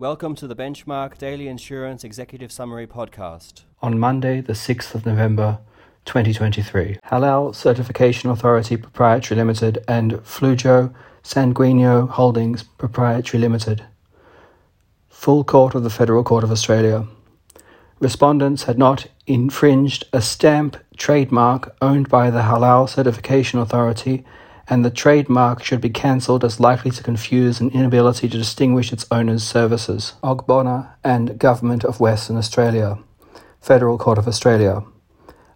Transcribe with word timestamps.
Welcome 0.00 0.36
to 0.36 0.46
the 0.46 0.54
Benchmark 0.54 1.18
Daily 1.18 1.48
Insurance 1.48 2.04
Executive 2.04 2.52
Summary 2.52 2.86
Podcast. 2.86 3.62
On 3.82 3.98
Monday, 3.98 4.40
the 4.40 4.52
6th 4.52 4.94
of 4.94 5.04
November 5.04 5.58
2023, 6.04 7.00
Halal 7.06 7.52
Certification 7.52 8.30
Authority 8.30 8.76
Proprietary 8.76 9.36
Limited 9.36 9.82
and 9.88 10.12
Flujo 10.18 10.94
Sanguineo 11.24 12.08
Holdings 12.10 12.62
Proprietary 12.62 13.40
Limited. 13.40 13.86
Full 15.08 15.42
Court 15.42 15.74
of 15.74 15.82
the 15.82 15.90
Federal 15.90 16.22
Court 16.22 16.44
of 16.44 16.52
Australia. 16.52 17.04
Respondents 17.98 18.62
had 18.62 18.78
not 18.78 19.08
infringed 19.26 20.04
a 20.12 20.22
stamp 20.22 20.76
trademark 20.96 21.74
owned 21.82 22.08
by 22.08 22.30
the 22.30 22.42
Halal 22.42 22.88
Certification 22.88 23.58
Authority 23.58 24.24
and 24.70 24.84
the 24.84 24.90
trademark 24.90 25.64
should 25.64 25.80
be 25.80 25.90
cancelled 25.90 26.44
as 26.44 26.60
likely 26.60 26.90
to 26.90 27.02
confuse 27.02 27.60
an 27.60 27.70
inability 27.70 28.28
to 28.28 28.36
distinguish 28.36 28.92
its 28.92 29.06
owner's 29.10 29.42
services. 29.42 30.14
Ogbonna 30.22 30.90
and 31.02 31.38
Government 31.38 31.84
of 31.84 32.00
Western 32.00 32.36
Australia. 32.36 32.98
Federal 33.60 33.98
Court 33.98 34.18
of 34.18 34.28
Australia. 34.28 34.82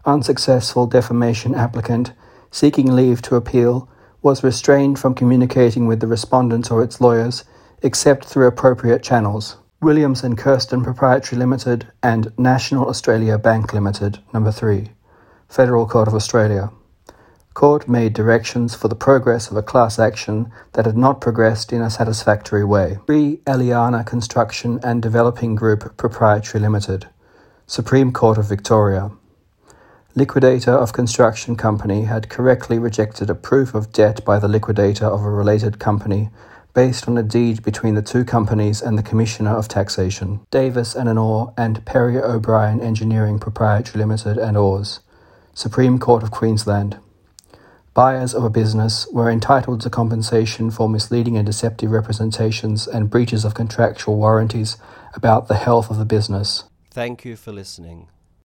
Unsuccessful 0.04 0.86
defamation 0.86 1.54
applicant 1.54 2.12
seeking 2.50 2.94
leave 2.94 3.22
to 3.22 3.36
appeal 3.36 3.88
was 4.22 4.44
restrained 4.44 4.98
from 4.98 5.14
communicating 5.14 5.86
with 5.86 6.00
the 6.00 6.06
respondent 6.06 6.70
or 6.70 6.82
its 6.82 7.00
lawyers 7.00 7.44
except 7.82 8.24
through 8.24 8.46
appropriate 8.46 9.02
channels. 9.02 9.56
Williams 9.80 10.22
and 10.22 10.38
Kirsten 10.38 10.84
Proprietary 10.84 11.38
Limited 11.38 11.88
and 12.02 12.32
National 12.38 12.88
Australia 12.88 13.36
Bank 13.36 13.72
Limited, 13.72 14.20
number 14.32 14.52
3. 14.52 14.90
Federal 15.48 15.86
Court 15.86 16.06
of 16.06 16.14
Australia. 16.14 16.70
Court 17.54 17.88
made 17.88 18.14
directions 18.14 18.74
for 18.74 18.88
the 18.88 18.94
progress 18.94 19.50
of 19.50 19.56
a 19.56 19.62
class 19.62 19.98
action 19.98 20.50
that 20.72 20.86
had 20.86 20.96
not 20.96 21.20
progressed 21.20 21.72
in 21.72 21.82
a 21.82 21.90
satisfactory 21.90 22.64
way. 22.64 22.98
Pre 23.06 23.38
Eliana 23.46 24.04
Construction 24.06 24.80
and 24.82 25.02
Developing 25.02 25.54
Group 25.54 25.96
Proprietary 25.96 26.60
Limited, 26.60 27.08
Supreme 27.66 28.12
Court 28.12 28.38
of 28.38 28.48
Victoria. 28.48 29.10
Liquidator 30.14 30.72
of 30.72 30.92
construction 30.92 31.56
company 31.56 32.04
had 32.04 32.28
correctly 32.28 32.78
rejected 32.78 33.30
a 33.30 33.34
proof 33.34 33.74
of 33.74 33.92
debt 33.92 34.24
by 34.24 34.38
the 34.38 34.48
liquidator 34.48 35.06
of 35.06 35.22
a 35.22 35.30
related 35.30 35.78
company 35.78 36.30
based 36.74 37.06
on 37.08 37.18
a 37.18 37.22
deed 37.22 37.62
between 37.62 37.94
the 37.94 38.02
two 38.02 38.24
companies 38.24 38.80
and 38.80 38.98
the 38.98 39.02
Commissioner 39.02 39.56
of 39.56 39.68
Taxation. 39.68 40.40
Davis 40.50 40.94
and 40.94 41.08
Anor 41.08 41.52
and 41.56 41.84
Perry 41.84 42.18
O'Brien 42.18 42.80
Engineering 42.80 43.38
Proprietary 43.38 44.00
Limited 44.00 44.38
and 44.38 44.56
Ors, 44.56 45.00
Supreme 45.54 45.98
Court 45.98 46.22
of 46.22 46.30
Queensland. 46.30 46.98
Buyers 47.94 48.34
of 48.34 48.42
a 48.42 48.48
business 48.48 49.06
were 49.12 49.30
entitled 49.30 49.82
to 49.82 49.90
compensation 49.90 50.70
for 50.70 50.88
misleading 50.88 51.36
and 51.36 51.44
deceptive 51.44 51.90
representations 51.90 52.86
and 52.88 53.10
breaches 53.10 53.44
of 53.44 53.52
contractual 53.52 54.16
warranties 54.16 54.78
about 55.12 55.48
the 55.48 55.56
health 55.56 55.90
of 55.90 55.98
the 55.98 56.06
business. 56.06 56.64
Thank 56.90 57.26
you 57.26 57.36
for 57.36 57.52
listening. 57.52 58.08